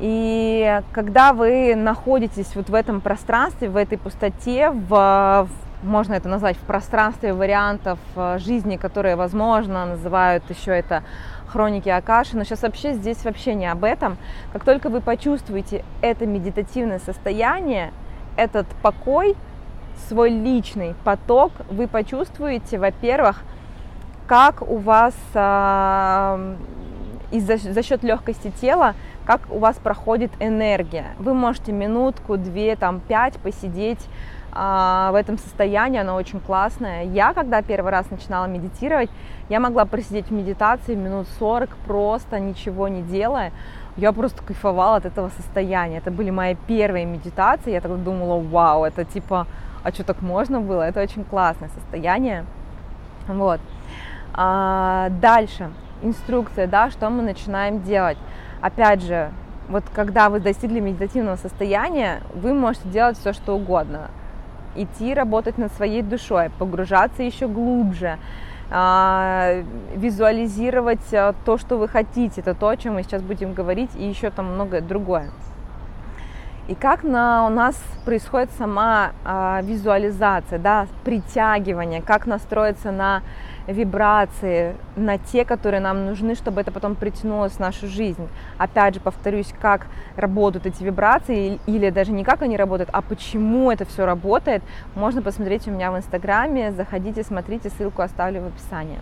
И 0.00 0.82
когда 0.92 1.32
вы 1.32 1.74
находитесь 1.76 2.54
вот 2.56 2.68
в 2.68 2.74
этом 2.74 3.00
пространстве, 3.00 3.68
в 3.68 3.76
этой 3.76 3.96
пустоте, 3.96 4.70
в, 4.70 5.48
можно 5.82 6.14
это 6.14 6.28
назвать 6.28 6.56
в 6.56 6.60
пространстве 6.60 7.32
вариантов 7.32 7.98
э, 8.16 8.38
жизни, 8.38 8.76
которые, 8.76 9.14
возможно, 9.16 9.86
называют 9.86 10.42
еще 10.50 10.72
это 10.72 11.04
хроники 11.46 11.88
Акаши, 11.88 12.36
но 12.36 12.42
сейчас 12.42 12.62
вообще 12.62 12.94
здесь 12.94 13.24
вообще 13.24 13.54
не 13.54 13.66
об 13.66 13.84
этом. 13.84 14.16
Как 14.52 14.64
только 14.64 14.88
вы 14.88 15.00
почувствуете 15.00 15.84
это 16.00 16.26
медитативное 16.26 16.98
состояние, 16.98 17.92
этот 18.36 18.66
покой, 18.82 19.36
свой 20.08 20.30
личный 20.30 20.96
поток, 21.04 21.52
вы 21.70 21.86
почувствуете, 21.86 22.78
во-первых, 22.78 23.42
как 24.26 24.62
у 24.68 24.78
вас 24.78 25.14
э, 25.34 26.56
из-за 27.30 27.56
за 27.56 27.82
счет 27.82 28.02
легкости 28.02 28.50
тела 28.60 28.94
как 29.24 29.40
у 29.50 29.58
вас 29.58 29.76
проходит 29.76 30.30
энергия. 30.40 31.14
Вы 31.18 31.34
можете 31.34 31.72
минутку, 31.72 32.36
две, 32.36 32.76
там, 32.76 33.00
пять 33.00 33.38
посидеть 33.38 34.06
а, 34.52 35.10
в 35.12 35.14
этом 35.14 35.38
состоянии, 35.38 36.00
оно 36.00 36.14
очень 36.14 36.40
классное. 36.40 37.04
Я, 37.04 37.32
когда 37.32 37.62
первый 37.62 37.90
раз 37.90 38.10
начинала 38.10 38.46
медитировать, 38.46 39.10
я 39.48 39.60
могла 39.60 39.84
просидеть 39.84 40.28
в 40.28 40.32
медитации 40.32 40.94
минут 40.94 41.26
40, 41.38 41.70
просто 41.86 42.38
ничего 42.38 42.88
не 42.88 43.02
делая. 43.02 43.52
Я 43.96 44.12
просто 44.12 44.42
кайфовала 44.42 44.96
от 44.96 45.06
этого 45.06 45.30
состояния. 45.36 45.98
Это 45.98 46.10
были 46.10 46.30
мои 46.30 46.56
первые 46.66 47.04
медитации. 47.04 47.72
Я 47.72 47.80
тогда 47.80 47.96
думала, 47.96 48.40
вау, 48.40 48.84
это 48.84 49.04
типа, 49.04 49.46
а 49.82 49.90
что 49.92 50.04
так 50.04 50.20
можно 50.22 50.60
было? 50.60 50.82
Это 50.82 51.00
очень 51.00 51.24
классное 51.24 51.68
состояние. 51.70 52.44
Вот. 53.28 53.60
А, 54.32 55.08
дальше 55.20 55.70
инструкция, 56.02 56.66
да, 56.66 56.90
что 56.90 57.08
мы 57.08 57.22
начинаем 57.22 57.82
делать 57.82 58.18
опять 58.64 59.02
же, 59.02 59.30
вот 59.68 59.84
когда 59.94 60.30
вы 60.30 60.40
достигли 60.40 60.80
медитативного 60.80 61.36
состояния, 61.36 62.22
вы 62.34 62.54
можете 62.54 62.88
делать 62.88 63.18
все, 63.18 63.34
что 63.34 63.54
угодно. 63.54 64.10
Идти 64.74 65.12
работать 65.12 65.58
над 65.58 65.70
своей 65.74 66.00
душой, 66.02 66.50
погружаться 66.58 67.22
еще 67.22 67.46
глубже, 67.46 68.18
а, 68.70 69.62
визуализировать 69.94 71.12
а, 71.12 71.34
то, 71.44 71.58
что 71.58 71.76
вы 71.76 71.88
хотите. 71.88 72.40
Это 72.40 72.54
то, 72.54 72.68
о 72.68 72.76
чем 72.78 72.94
мы 72.94 73.02
сейчас 73.02 73.20
будем 73.22 73.52
говорить, 73.52 73.90
и 73.96 74.08
еще 74.08 74.30
там 74.30 74.54
многое 74.54 74.80
другое. 74.80 75.30
И 76.66 76.74
как 76.74 77.02
на, 77.02 77.46
у 77.46 77.50
нас 77.50 77.76
происходит 78.06 78.50
сама 78.56 79.12
а, 79.24 79.60
визуализация, 79.62 80.58
да, 80.58 80.86
притягивание, 81.04 82.00
как 82.00 82.26
настроиться 82.26 82.90
на 82.90 83.22
вибрации, 83.66 84.74
на 84.96 85.18
те, 85.18 85.44
которые 85.44 85.80
нам 85.80 86.06
нужны, 86.06 86.34
чтобы 86.34 86.60
это 86.60 86.70
потом 86.70 86.94
притянулось 86.94 87.52
в 87.52 87.58
нашу 87.60 87.86
жизнь. 87.86 88.28
Опять 88.58 88.94
же, 88.94 89.00
повторюсь, 89.00 89.52
как 89.60 89.86
работают 90.16 90.66
эти 90.66 90.82
вибрации, 90.82 91.58
или 91.66 91.90
даже 91.90 92.12
не 92.12 92.24
как 92.24 92.42
они 92.42 92.56
работают, 92.56 92.90
а 92.92 93.02
почему 93.02 93.70
это 93.70 93.84
все 93.84 94.04
работает, 94.04 94.62
можно 94.94 95.22
посмотреть 95.22 95.66
у 95.68 95.70
меня 95.70 95.90
в 95.90 95.96
Инстаграме. 95.96 96.72
Заходите, 96.72 97.22
смотрите, 97.22 97.70
ссылку 97.70 98.02
оставлю 98.02 98.42
в 98.42 98.46
описании. 98.46 98.98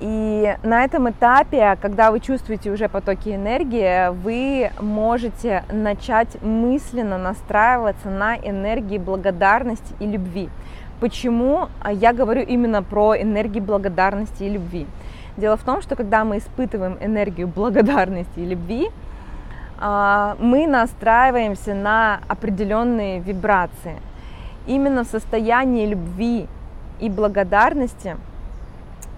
И 0.00 0.56
на 0.64 0.84
этом 0.84 1.08
этапе, 1.08 1.78
когда 1.80 2.10
вы 2.10 2.18
чувствуете 2.18 2.70
уже 2.70 2.88
потоки 2.88 3.28
энергии, 3.34 4.10
вы 4.10 4.70
можете 4.80 5.64
начать 5.70 6.42
мысленно 6.42 7.16
настраиваться 7.16 8.10
на 8.10 8.36
энергии 8.36 8.98
благодарности 8.98 9.94
и 10.00 10.06
любви. 10.06 10.50
Почему 11.00 11.68
а, 11.80 11.92
я 11.92 12.12
говорю 12.12 12.42
именно 12.42 12.82
про 12.82 13.20
энергии 13.20 13.60
благодарности 13.60 14.44
и 14.44 14.48
любви? 14.48 14.86
Дело 15.36 15.56
в 15.56 15.62
том, 15.62 15.82
что 15.82 15.96
когда 15.96 16.24
мы 16.24 16.38
испытываем 16.38 16.96
энергию 17.00 17.48
благодарности 17.48 18.38
и 18.38 18.44
любви, 18.44 18.90
а, 19.78 20.36
мы 20.38 20.66
настраиваемся 20.66 21.74
на 21.74 22.20
определенные 22.28 23.18
вибрации. 23.18 24.00
Именно 24.66 25.04
в 25.04 25.08
состоянии 25.08 25.86
любви 25.86 26.46
и 27.00 27.10
благодарности, 27.10 28.16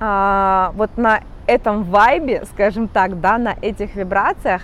а, 0.01 0.73
вот 0.75 0.97
на 0.97 1.21
этом 1.47 1.85
вайбе, 1.85 2.45
скажем 2.47 2.89
так, 2.89 3.21
да, 3.21 3.39
на 3.39 3.55
этих 3.61 3.95
вибрациях, 3.95 4.63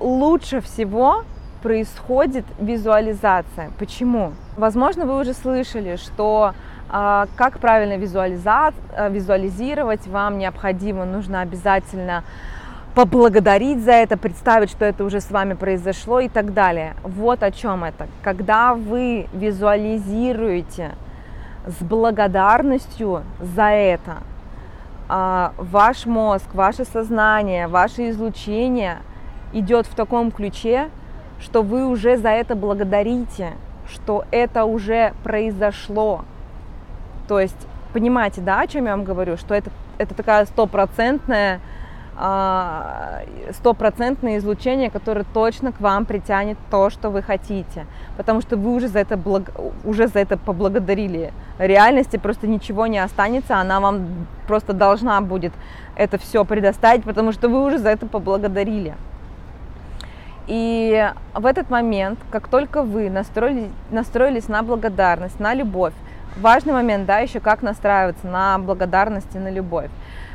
лучше 0.00 0.60
всего 0.60 1.24
происходит 1.62 2.44
визуализация. 2.58 3.70
Почему? 3.78 4.32
Возможно, 4.56 5.06
вы 5.06 5.20
уже 5.20 5.34
слышали, 5.34 5.96
что 5.96 6.54
а, 6.88 7.26
как 7.36 7.58
правильно 7.58 7.96
визуализировать 7.96 10.06
вам 10.06 10.38
необходимо, 10.38 11.04
нужно 11.04 11.40
обязательно 11.40 12.22
поблагодарить 12.94 13.84
за 13.84 13.92
это, 13.92 14.16
представить, 14.16 14.70
что 14.70 14.86
это 14.86 15.04
уже 15.04 15.20
с 15.20 15.30
вами 15.30 15.52
произошло 15.52 16.20
и 16.20 16.28
так 16.28 16.54
далее. 16.54 16.94
Вот 17.02 17.42
о 17.42 17.50
чем 17.50 17.84
это. 17.84 18.06
Когда 18.22 18.74
вы 18.74 19.26
визуализируете 19.34 20.92
с 21.66 21.82
благодарностью 21.82 23.24
за 23.40 23.70
это, 23.70 24.18
а, 25.08 25.52
ваш 25.58 26.06
мозг, 26.06 26.46
ваше 26.54 26.84
сознание, 26.84 27.66
ваше 27.66 28.10
излучение 28.10 28.98
идет 29.52 29.86
в 29.86 29.94
таком 29.94 30.30
ключе, 30.30 30.88
что 31.40 31.62
вы 31.62 31.86
уже 31.86 32.16
за 32.16 32.30
это 32.30 32.54
благодарите, 32.54 33.52
что 33.88 34.24
это 34.30 34.64
уже 34.64 35.12
произошло. 35.22 36.24
То 37.28 37.40
есть, 37.40 37.66
понимаете, 37.92 38.40
да, 38.40 38.60
о 38.60 38.66
чем 38.66 38.86
я 38.86 38.92
вам 38.92 39.04
говорю, 39.04 39.36
что 39.36 39.54
это, 39.54 39.70
это 39.98 40.14
такая 40.14 40.46
стопроцентная 40.46 41.60
а, 42.18 43.24
стопроцентное 43.52 44.38
излучение, 44.38 44.90
которое 44.90 45.26
точно 45.34 45.72
к 45.72 45.80
вам 45.80 46.06
притянет 46.06 46.56
то, 46.70 46.88
что 46.88 47.10
вы 47.10 47.20
хотите, 47.20 47.84
потому 48.16 48.40
что 48.40 48.56
вы 48.56 48.74
уже 48.74 48.88
за 48.88 49.00
это, 49.00 49.18
благ... 49.18 49.50
уже 49.84 50.08
за 50.08 50.20
это 50.20 50.38
поблагодарили. 50.38 51.34
Реальности 51.58 52.16
просто 52.16 52.46
ничего 52.46 52.86
не 52.86 52.98
останется, 52.98 53.58
она 53.58 53.80
вам 53.80 54.26
просто 54.46 54.72
должна 54.72 55.20
будет 55.20 55.52
это 55.94 56.16
все 56.16 56.46
предоставить, 56.46 57.04
потому 57.04 57.32
что 57.32 57.50
вы 57.50 57.62
уже 57.62 57.78
за 57.78 57.90
это 57.90 58.06
поблагодарили. 58.06 58.94
И 60.46 61.12
в 61.34 61.44
этот 61.44 61.70
момент, 61.70 62.18
как 62.30 62.48
только 62.48 62.82
вы 62.82 63.10
настроились, 63.10 63.70
настроились 63.90 64.48
на 64.48 64.62
благодарность, 64.62 65.40
на 65.40 65.54
любовь, 65.54 65.92
важный 66.36 66.72
момент, 66.72 67.06
да, 67.06 67.18
еще 67.18 67.40
как 67.40 67.62
настраиваться 67.62 68.26
на 68.26 68.58
благодарность 68.58 69.34
и 69.34 69.38
на 69.38 69.50
любовь. 69.50 69.90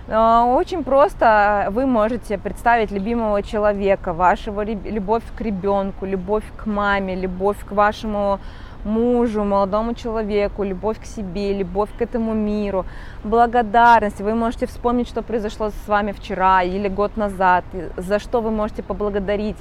Очень 0.07 0.83
просто 0.83 1.69
вы 1.71 1.85
можете 1.85 2.37
представить 2.37 2.91
любимого 2.91 3.41
человека, 3.43 4.11
вашего 4.11 4.63
любовь 4.63 5.23
к 5.37 5.41
ребенку, 5.41 6.05
любовь 6.05 6.43
к 6.57 6.65
маме, 6.65 7.15
любовь 7.15 7.63
к 7.63 7.71
вашему 7.71 8.39
мужу, 8.83 9.43
молодому 9.43 9.93
человеку, 9.93 10.63
любовь 10.63 10.99
к 10.99 11.05
себе, 11.05 11.53
любовь 11.53 11.89
к 11.97 12.01
этому 12.01 12.33
миру, 12.33 12.83
благодарность. 13.23 14.19
Вы 14.19 14.33
можете 14.33 14.65
вспомнить, 14.65 15.07
что 15.07 15.21
произошло 15.21 15.69
с 15.69 15.87
вами 15.87 16.11
вчера 16.11 16.63
или 16.63 16.89
год 16.89 17.15
назад, 17.15 17.63
за 17.95 18.19
что 18.19 18.41
вы 18.41 18.49
можете 18.51 18.81
поблагодарить. 18.83 19.57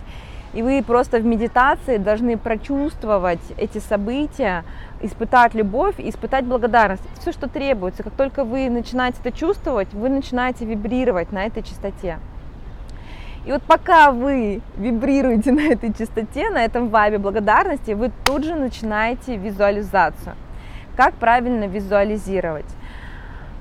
И 0.52 0.62
вы 0.62 0.82
просто 0.82 1.18
в 1.18 1.24
медитации 1.24 1.96
должны 1.96 2.36
прочувствовать 2.36 3.40
эти 3.56 3.78
события, 3.78 4.64
испытать 5.00 5.54
любовь 5.54 5.94
испытать 5.98 6.44
благодарность. 6.44 7.02
Все, 7.20 7.32
что 7.32 7.48
требуется. 7.48 8.02
Как 8.02 8.14
только 8.14 8.44
вы 8.44 8.68
начинаете 8.68 9.18
это 9.22 9.36
чувствовать, 9.36 9.92
вы 9.94 10.08
начинаете 10.08 10.64
вибрировать 10.64 11.30
на 11.32 11.44
этой 11.46 11.62
частоте. 11.62 12.18
И 13.46 13.52
вот 13.52 13.62
пока 13.62 14.10
вы 14.10 14.60
вибрируете 14.76 15.52
на 15.52 15.60
этой 15.60 15.92
частоте, 15.92 16.50
на 16.50 16.64
этом 16.64 16.88
вайбе 16.88 17.18
благодарности, 17.18 17.92
вы 17.92 18.10
тут 18.24 18.44
же 18.44 18.54
начинаете 18.54 19.36
визуализацию. 19.36 20.34
Как 20.96 21.14
правильно 21.14 21.64
визуализировать? 21.64 22.66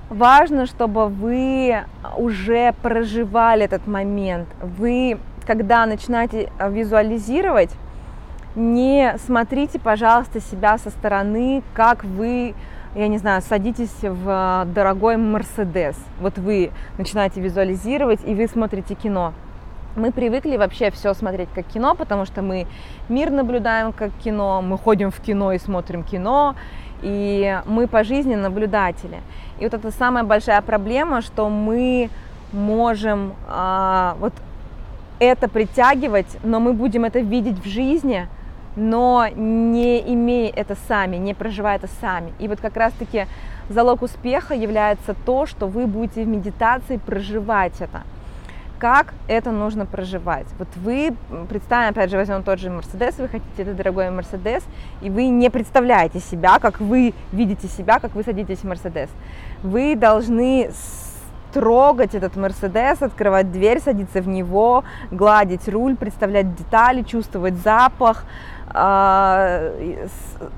Важно, 0.09 0.65
чтобы 0.65 1.07
вы 1.07 1.83
уже 2.17 2.73
проживали 2.81 3.65
этот 3.65 3.85
момент. 3.85 4.47
Вы, 4.59 5.19
когда 5.49 5.87
начинаете 5.87 6.51
визуализировать, 6.69 7.71
не 8.53 9.15
смотрите, 9.25 9.79
пожалуйста, 9.79 10.39
себя 10.39 10.77
со 10.77 10.91
стороны, 10.91 11.63
как 11.73 12.03
вы, 12.03 12.53
я 12.93 13.07
не 13.07 13.17
знаю, 13.17 13.41
садитесь 13.41 13.95
в 14.03 14.67
дорогой 14.75 15.17
Мерседес. 15.17 15.95
Вот 16.21 16.37
вы 16.37 16.69
начинаете 16.99 17.41
визуализировать, 17.41 18.19
и 18.27 18.35
вы 18.35 18.47
смотрите 18.47 18.93
кино 18.93 19.33
мы 19.95 20.11
привыкли 20.11 20.55
вообще 20.55 20.91
все 20.91 21.15
смотреть 21.15 21.49
как 21.53 21.65
кино, 21.65 21.95
потому 21.95 22.25
что 22.25 22.43
мы 22.43 22.67
мир 23.09 23.31
наблюдаем 23.31 23.91
как 23.91 24.11
кино, 24.23 24.61
мы 24.61 24.77
ходим 24.77 25.09
в 25.09 25.19
кино 25.19 25.51
и 25.51 25.57
смотрим 25.57 26.03
кино, 26.03 26.55
и 27.01 27.59
мы 27.65 27.87
по 27.87 28.03
жизни 28.03 28.35
наблюдатели. 28.35 29.17
И 29.59 29.63
вот 29.63 29.73
это 29.73 29.89
самая 29.91 30.23
большая 30.23 30.61
проблема, 30.61 31.21
что 31.21 31.49
мы 31.49 32.11
можем 32.53 33.33
а, 33.47 34.15
вот 34.19 34.31
это 35.19 35.47
притягивать, 35.47 36.37
но 36.43 36.59
мы 36.59 36.73
будем 36.73 37.05
это 37.05 37.19
видеть 37.19 37.59
в 37.63 37.67
жизни, 37.67 38.27
но 38.75 39.27
не 39.35 39.99
имея 40.13 40.51
это 40.55 40.75
сами, 40.87 41.17
не 41.17 41.33
проживая 41.33 41.77
это 41.77 41.87
сами. 41.99 42.33
И 42.39 42.47
вот 42.47 42.59
как 42.59 42.77
раз-таки 42.77 43.25
залог 43.69 44.01
успеха 44.01 44.53
является 44.53 45.13
то, 45.25 45.45
что 45.45 45.67
вы 45.67 45.87
будете 45.87 46.23
в 46.23 46.27
медитации 46.27 46.97
проживать 46.97 47.73
это 47.79 48.03
как 48.79 49.13
это 49.27 49.51
нужно 49.51 49.85
проживать. 49.85 50.47
Вот 50.57 50.69
вы, 50.77 51.13
представим, 51.49 51.89
опять 51.89 52.09
же, 52.09 52.17
возьмем 52.17 52.43
тот 52.43 52.59
же 52.59 52.69
Мерседес, 52.69 53.17
вы 53.17 53.27
хотите 53.27 53.63
этот 53.63 53.75
дорогой 53.75 54.09
Мерседес, 54.09 54.63
и 55.01 55.09
вы 55.09 55.27
не 55.27 55.49
представляете 55.49 56.19
себя, 56.19 56.59
как 56.59 56.79
вы 56.79 57.13
видите 57.33 57.67
себя, 57.67 57.99
как 57.99 58.15
вы 58.15 58.23
садитесь 58.23 58.59
в 58.59 58.63
Мерседес. 58.63 59.09
Вы 59.63 59.95
должны 59.95 60.71
трогать 61.53 62.15
этот 62.15 62.35
Мерседес, 62.35 63.01
открывать 63.01 63.51
дверь, 63.51 63.79
садиться 63.79 64.21
в 64.21 64.27
него, 64.27 64.83
гладить 65.11 65.67
руль, 65.67 65.95
представлять 65.95 66.55
детали, 66.55 67.03
чувствовать 67.03 67.55
запах, 67.55 68.23
а, 68.71 69.71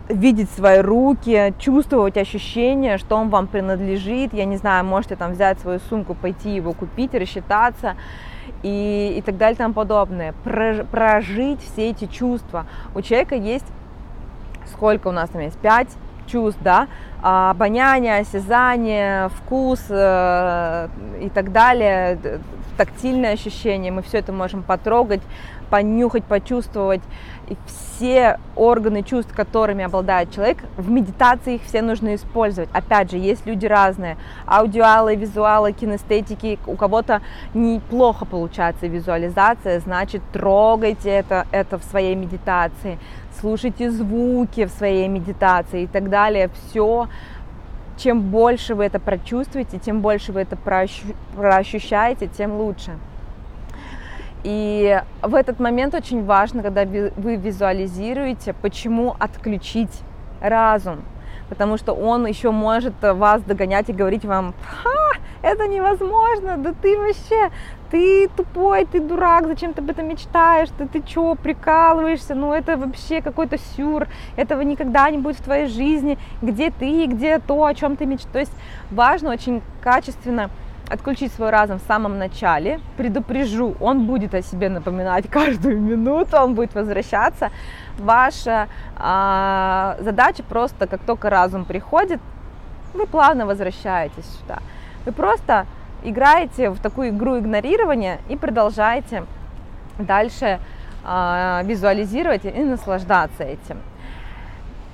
видеть 0.10 0.50
свои 0.52 0.80
руки, 0.80 1.54
чувствовать 1.60 2.18
ощущение, 2.18 2.98
что 2.98 3.16
он 3.16 3.30
вам 3.30 3.48
принадлежит. 3.48 4.34
Я 4.34 4.46
не 4.46 4.58
знаю, 4.58 4.84
можете 4.86 5.16
там 5.16 5.32
взять 5.32 5.60
свою 5.60 5.80
сумку, 5.80 6.14
пойти 6.14 6.54
его 6.54 6.74
купить, 6.74 7.14
рассчитаться 7.14 7.96
и, 8.64 9.16
и 9.18 9.22
так 9.22 9.38
далее 9.38 9.56
и 9.56 9.58
тому 9.58 9.74
подобное. 9.74 10.34
Прожить 10.44 11.62
все 11.62 11.90
эти 11.92 12.06
чувства. 12.06 12.66
У 12.94 13.02
человека 13.02 13.36
есть, 13.36 13.66
сколько 14.74 15.08
у 15.08 15.12
нас 15.12 15.30
там 15.30 15.42
есть, 15.42 15.58
пять 15.60 15.90
чувств, 16.32 16.60
да, 16.64 16.88
а, 17.22 17.52
обоняние, 17.52 18.20
осязание, 18.20 19.30
вкус 19.30 19.80
э, 19.90 20.88
и 21.22 21.30
так 21.30 21.52
далее, 21.52 22.18
тактильное 22.78 23.34
ощущение, 23.34 23.92
мы 23.92 24.02
все 24.02 24.20
это 24.20 24.32
можем 24.32 24.64
потрогать, 24.64 25.22
понюхать, 25.70 26.24
почувствовать. 26.26 27.02
И 27.48 27.58
все 27.66 28.40
органы 28.56 29.04
чувств, 29.04 29.36
которыми 29.36 29.84
обладает 29.84 30.32
человек, 30.32 30.60
в 30.78 30.90
медитации 30.90 31.56
их 31.56 31.64
все 31.64 31.82
нужно 31.82 32.16
использовать. 32.16 32.70
Опять 32.74 33.12
же, 33.12 33.18
есть 33.18 33.46
люди 33.46 33.66
разные. 33.66 34.18
Аудиалы, 34.46 35.16
визуалы, 35.16 35.74
кинестетики. 35.74 36.60
У 36.66 36.76
кого-то 36.76 37.22
неплохо 37.54 38.26
получается 38.26 38.88
визуализация, 38.88 39.80
значит, 39.80 40.22
трогайте 40.32 41.10
это, 41.10 41.46
это 41.52 41.78
в 41.78 41.84
своей 41.84 42.16
медитации. 42.16 42.98
Слушайте 43.40 43.90
звуки 43.90 44.66
в 44.66 44.70
своей 44.72 45.08
медитации 45.08 45.84
и 45.84 45.88
так 45.88 46.10
далее. 46.10 46.50
Все 46.50 47.08
чем 47.98 48.22
больше 48.22 48.74
вы 48.74 48.86
это 48.86 49.00
прочувствуете, 49.00 49.78
тем 49.78 50.02
больше 50.02 50.32
вы 50.32 50.42
это 50.42 50.58
проощущаете, 51.36 52.28
тем 52.28 52.56
лучше. 52.56 52.98
И 54.44 55.00
в 55.22 55.36
этот 55.36 55.60
момент 55.60 55.94
очень 55.94 56.26
важно, 56.26 56.64
когда 56.64 56.84
вы 56.86 57.36
визуализируете, 57.36 58.54
почему 58.54 59.16
отключить 59.20 60.02
разум. 60.42 61.02
Потому 61.50 61.78
что 61.78 61.94
он 61.94 62.26
еще 62.26 62.52
может 62.52 62.94
вас 63.02 63.42
догонять 63.44 63.90
и 63.90 63.94
говорить 63.94 64.26
вам, 64.26 64.54
Ха, 64.64 65.20
это 65.42 65.68
невозможно, 65.68 66.58
да 66.58 66.74
ты 66.82 66.98
вообще, 66.98 67.50
ты 67.90 68.30
тупой, 68.30 68.86
ты 68.86 69.00
дурак, 69.00 69.48
зачем 69.48 69.74
ты 69.74 69.82
об 69.82 69.90
этом 69.90 70.08
мечтаешь, 70.08 70.70
ты, 70.78 70.88
ты 70.88 71.04
что, 71.06 71.36
прикалываешься, 71.36 72.36
ну 72.36 72.54
это 72.54 72.78
вообще 72.78 73.22
какой-то 73.22 73.58
сюр, 73.76 74.08
этого 74.36 74.62
никогда 74.62 75.10
не 75.10 75.18
будет 75.18 75.38
в 75.38 75.44
твоей 75.44 75.68
жизни, 75.68 76.18
где 76.42 76.72
ты, 76.72 77.06
где 77.06 77.40
то, 77.40 77.66
о 77.66 77.74
чем 77.74 77.98
ты 77.98 78.06
мечтаешь. 78.06 78.32
То 78.32 78.40
есть 78.40 78.54
важно 78.92 79.32
очень 79.32 79.62
качественно 79.82 80.50
отключить 80.92 81.32
свой 81.34 81.50
разум 81.50 81.80
в 81.80 81.88
самом 81.88 82.18
начале, 82.18 82.80
предупрежу, 82.98 83.76
он 83.80 84.06
будет 84.06 84.36
о 84.36 84.42
себе 84.42 84.70
напоминать 84.70 85.28
каждую 85.32 85.80
минуту, 85.80 86.38
он 86.38 86.54
будет 86.54 86.76
возвращаться. 86.76 87.50
Ваша 87.98 88.68
а, 88.98 89.98
задача 90.00 90.44
просто, 90.44 90.88
как 90.88 91.02
только 91.02 91.30
разум 91.30 91.66
приходит, 91.66 92.20
вы 92.94 93.06
плавно 93.06 93.46
возвращаетесь 93.46 94.26
сюда. 94.40 94.60
Вы 95.06 95.12
просто 95.12 95.66
играете 96.04 96.70
в 96.70 96.80
такую 96.80 97.10
игру 97.10 97.38
игнорирования 97.38 98.20
и 98.30 98.36
продолжаете 98.36 99.26
дальше 99.98 100.60
а, 101.04 101.62
визуализировать 101.64 102.46
и 102.46 102.64
наслаждаться 102.64 103.44
этим. 103.44 103.80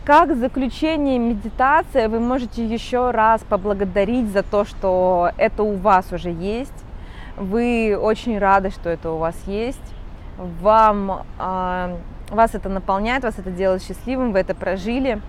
Как 0.05 0.37
заключение 0.37 1.19
медитации 1.19 2.07
вы 2.07 2.21
можете 2.21 2.65
еще 2.65 3.11
раз 3.11 3.41
поблагодарить 3.41 4.31
за 4.31 4.41
то, 4.41 4.63
что 4.63 5.31
это 5.35 5.63
у 5.63 5.75
вас 5.75 6.13
уже 6.13 6.29
есть. 6.29 6.71
Вы 7.35 7.97
очень 8.01 8.39
рады, 8.39 8.69
что 8.69 8.89
это 8.89 9.11
у 9.11 9.17
вас 9.17 9.35
есть. 9.45 9.93
Вам, 10.37 11.23
э, 11.39 11.97
вас 12.29 12.55
это 12.55 12.69
наполняет, 12.69 13.23
вас 13.23 13.37
это 13.37 13.51
делает 13.51 13.83
счастливым, 13.83 14.33
вы 14.33 14.39
это 14.39 14.53
прожили. 14.55 15.21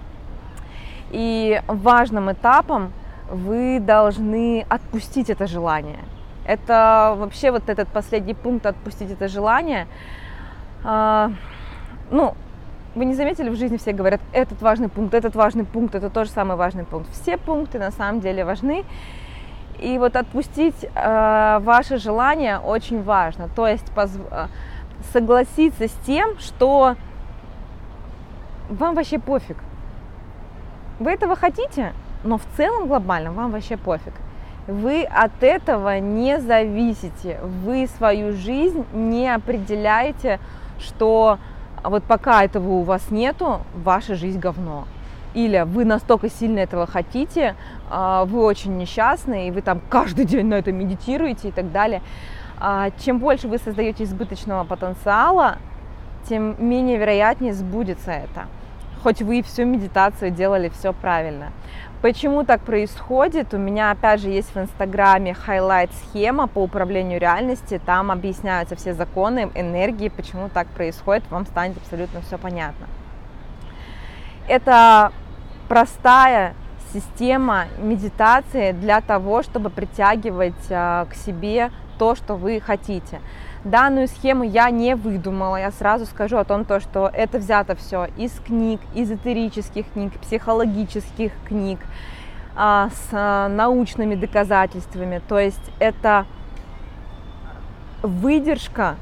И 1.11 1.61
важным 1.67 2.31
этапом 2.33 2.93
вы 3.31 3.81
должны 3.81 4.67
отпустить 4.69 5.31
это 5.31 5.47
желание. 5.47 6.01
Это 6.45 7.15
вообще 7.17 7.51
вот 7.51 7.69
этот 7.69 7.89
последний 7.89 8.35
пункт 8.35 8.67
отпустить 8.67 9.11
это 9.11 9.29
желание. 9.29 9.87
Э, 10.85 11.31
ну, 12.11 12.35
вы 12.95 13.05
не 13.05 13.15
заметили, 13.15 13.51
в 13.51 13.57
жизни 13.57 13.77
все 13.77 13.93
говорят, 13.93 14.21
этот 14.33 14.61
важный 14.63 14.89
пункт, 14.89 15.15
этот 15.15 15.35
важный 15.35 15.65
пункт, 15.65 15.95
это 15.95 16.11
тоже 16.11 16.31
самый 16.31 16.57
важный 16.57 16.85
пункт. 16.85 17.11
Все 17.13 17.37
пункты 17.37 17.79
на 17.79 17.91
самом 17.91 18.21
деле 18.21 18.45
важны. 18.45 18.85
И 19.79 19.99
вот 19.99 20.17
отпустить 20.17 20.85
э, 20.95 21.59
ваше 21.61 21.99
желание 21.99 22.59
очень 22.59 23.03
важно. 23.03 23.49
То 23.55 23.67
есть 23.67 23.91
позв... 23.93 24.21
Согласиться 25.13 25.89
с 25.89 25.93
тем, 26.07 26.39
что 26.39 26.97
вам 28.69 28.95
вообще 28.95 29.19
пофиг. 29.19 29.57
Вы 30.99 31.13
этого 31.13 31.37
хотите, 31.37 31.93
но 32.25 32.39
в 32.39 32.43
целом 32.57 32.89
глобально 32.89 33.33
вам 33.33 33.53
вообще 33.53 33.77
пофиг. 33.77 34.13
Вы 34.67 35.05
от 35.05 35.43
этого 35.43 35.99
не 35.99 36.41
зависите. 36.41 37.41
Вы 37.65 37.87
свою 37.87 38.33
жизнь 38.33 38.85
не 38.93 39.33
определяете, 39.33 40.41
что 40.79 41.39
вот 41.83 42.03
пока 42.05 42.45
этого 42.45 42.69
у 42.69 42.83
вас 42.83 43.11
нету, 43.11 43.61
ваша 43.75 44.15
жизнь 44.15 44.39
говно. 44.39 44.87
Или 45.35 45.65
вы 45.67 45.85
настолько 45.85 46.29
сильно 46.29 46.59
этого 46.59 46.87
хотите, 46.87 47.55
а, 47.91 48.25
вы 48.25 48.43
очень 48.43 48.77
несчастны, 48.77 49.49
и 49.49 49.51
вы 49.51 49.63
там 49.63 49.81
каждый 49.89 50.25
день 50.25 50.47
на 50.47 50.55
это 50.55 50.73
медитируете 50.73 51.49
и 51.49 51.53
так 51.53 51.71
далее. 51.71 52.03
А, 52.61 52.91
чем 53.05 53.19
больше 53.19 53.49
вы 53.49 53.59
создаете 53.59 54.05
избыточного 54.05 54.65
потенциала, 54.65 55.59
тем 56.29 56.57
менее 56.59 56.99
вероятнее 56.99 57.53
сбудется 57.53 58.11
это. 58.11 58.47
хоть 59.03 59.23
вы 59.23 59.43
всю 59.43 59.65
медитацию 59.65 60.33
делали 60.33 60.69
все 60.71 60.93
правильно. 60.93 61.53
Почему 62.03 62.45
так 62.45 62.61
происходит? 62.61 63.55
У 63.55 63.59
меня 63.59 63.93
опять 63.93 64.21
же 64.21 64.29
есть 64.29 64.55
в 64.55 64.59
Инстаграме 64.59 65.35
highlight 65.35 65.91
схема 65.93 66.49
по 66.49 66.61
управлению 66.63 67.21
реальностью. 67.21 67.81
Там 67.81 68.11
объясняются 68.11 68.75
все 68.77 68.95
законы 68.95 69.51
энергии, 69.55 70.09
почему 70.09 70.49
так 70.49 70.67
происходит. 70.69 71.25
Вам 71.31 71.47
станет 71.47 71.77
абсолютно 71.77 72.21
все 72.23 72.39
понятно. 72.39 72.87
Это 74.49 75.13
простая 75.69 76.55
система 76.93 77.67
медитации 77.79 78.73
для 78.73 79.01
того, 79.01 79.43
чтобы 79.43 79.71
притягивать 79.71 80.71
а, 80.71 81.07
к 81.07 81.15
себе 81.15 81.71
то, 81.99 82.15
что 82.15 82.35
вы 82.37 82.61
хотите. 82.61 83.21
Данную 83.65 84.09
схему 84.09 84.45
я 84.45 84.71
не 84.71 84.95
выдумала, 84.95 85.57
я 85.57 85.71
сразу 85.73 86.07
скажу 86.07 86.37
о 86.37 86.45
том, 86.45 86.65
то, 86.65 86.81
что 86.81 87.11
это 87.13 87.39
взято 87.39 87.75
все 87.75 88.07
из 88.17 88.33
книг, 88.39 88.81
эзотерических 88.95 89.91
книг, 89.93 90.13
психологических 90.21 91.33
книг, 91.47 91.81
а, 92.55 92.89
с 92.91 93.09
а, 93.13 93.49
научными 93.49 94.15
доказательствами. 94.15 95.21
То 95.29 95.39
есть 95.39 95.73
это 95.81 96.27
выдержка 98.03 98.97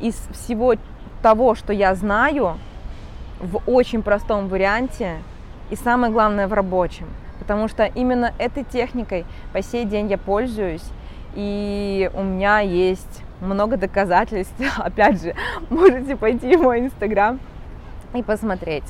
из 0.00 0.14
всего 0.32 0.74
того, 1.22 1.54
что 1.54 1.72
я 1.72 1.94
знаю, 1.94 2.58
в 3.40 3.60
очень 3.66 4.02
простом 4.02 4.48
варианте 4.48 5.18
и 5.70 5.76
самое 5.76 6.12
главное 6.12 6.48
в 6.48 6.52
рабочем. 6.52 7.08
Потому 7.38 7.68
что 7.68 7.84
именно 7.84 8.32
этой 8.38 8.64
техникой 8.64 9.26
по 9.52 9.62
сей 9.62 9.84
день 9.84 10.08
я 10.08 10.18
пользуюсь, 10.18 10.84
и 11.36 12.10
у 12.14 12.22
меня 12.22 12.60
есть 12.60 13.22
много 13.40 13.76
доказательств. 13.76 14.54
Опять 14.78 15.22
же, 15.22 15.34
можете 15.70 16.16
пойти 16.16 16.56
в 16.56 16.62
мой 16.62 16.80
инстаграм 16.80 17.38
и 18.14 18.22
посмотреть. 18.22 18.84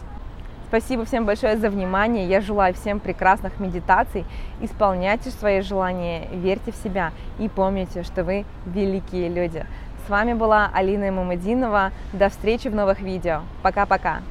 Спасибо 0.68 1.04
всем 1.04 1.26
большое 1.26 1.56
за 1.56 1.70
внимание. 1.70 2.26
Я 2.26 2.40
желаю 2.40 2.74
всем 2.74 2.98
прекрасных 2.98 3.60
медитаций. 3.60 4.24
Исполняйте 4.60 5.30
свои 5.30 5.60
желания, 5.60 6.28
верьте 6.32 6.72
в 6.72 6.76
себя 6.76 7.12
и 7.38 7.48
помните, 7.48 8.02
что 8.02 8.24
вы 8.24 8.44
великие 8.64 9.28
люди. 9.28 9.64
С 10.06 10.10
вами 10.10 10.34
была 10.34 10.70
Алина 10.72 11.10
Мамадинова. 11.10 11.92
До 12.12 12.28
встречи 12.28 12.68
в 12.68 12.74
новых 12.74 13.00
видео. 13.00 13.42
Пока-пока. 13.62 14.22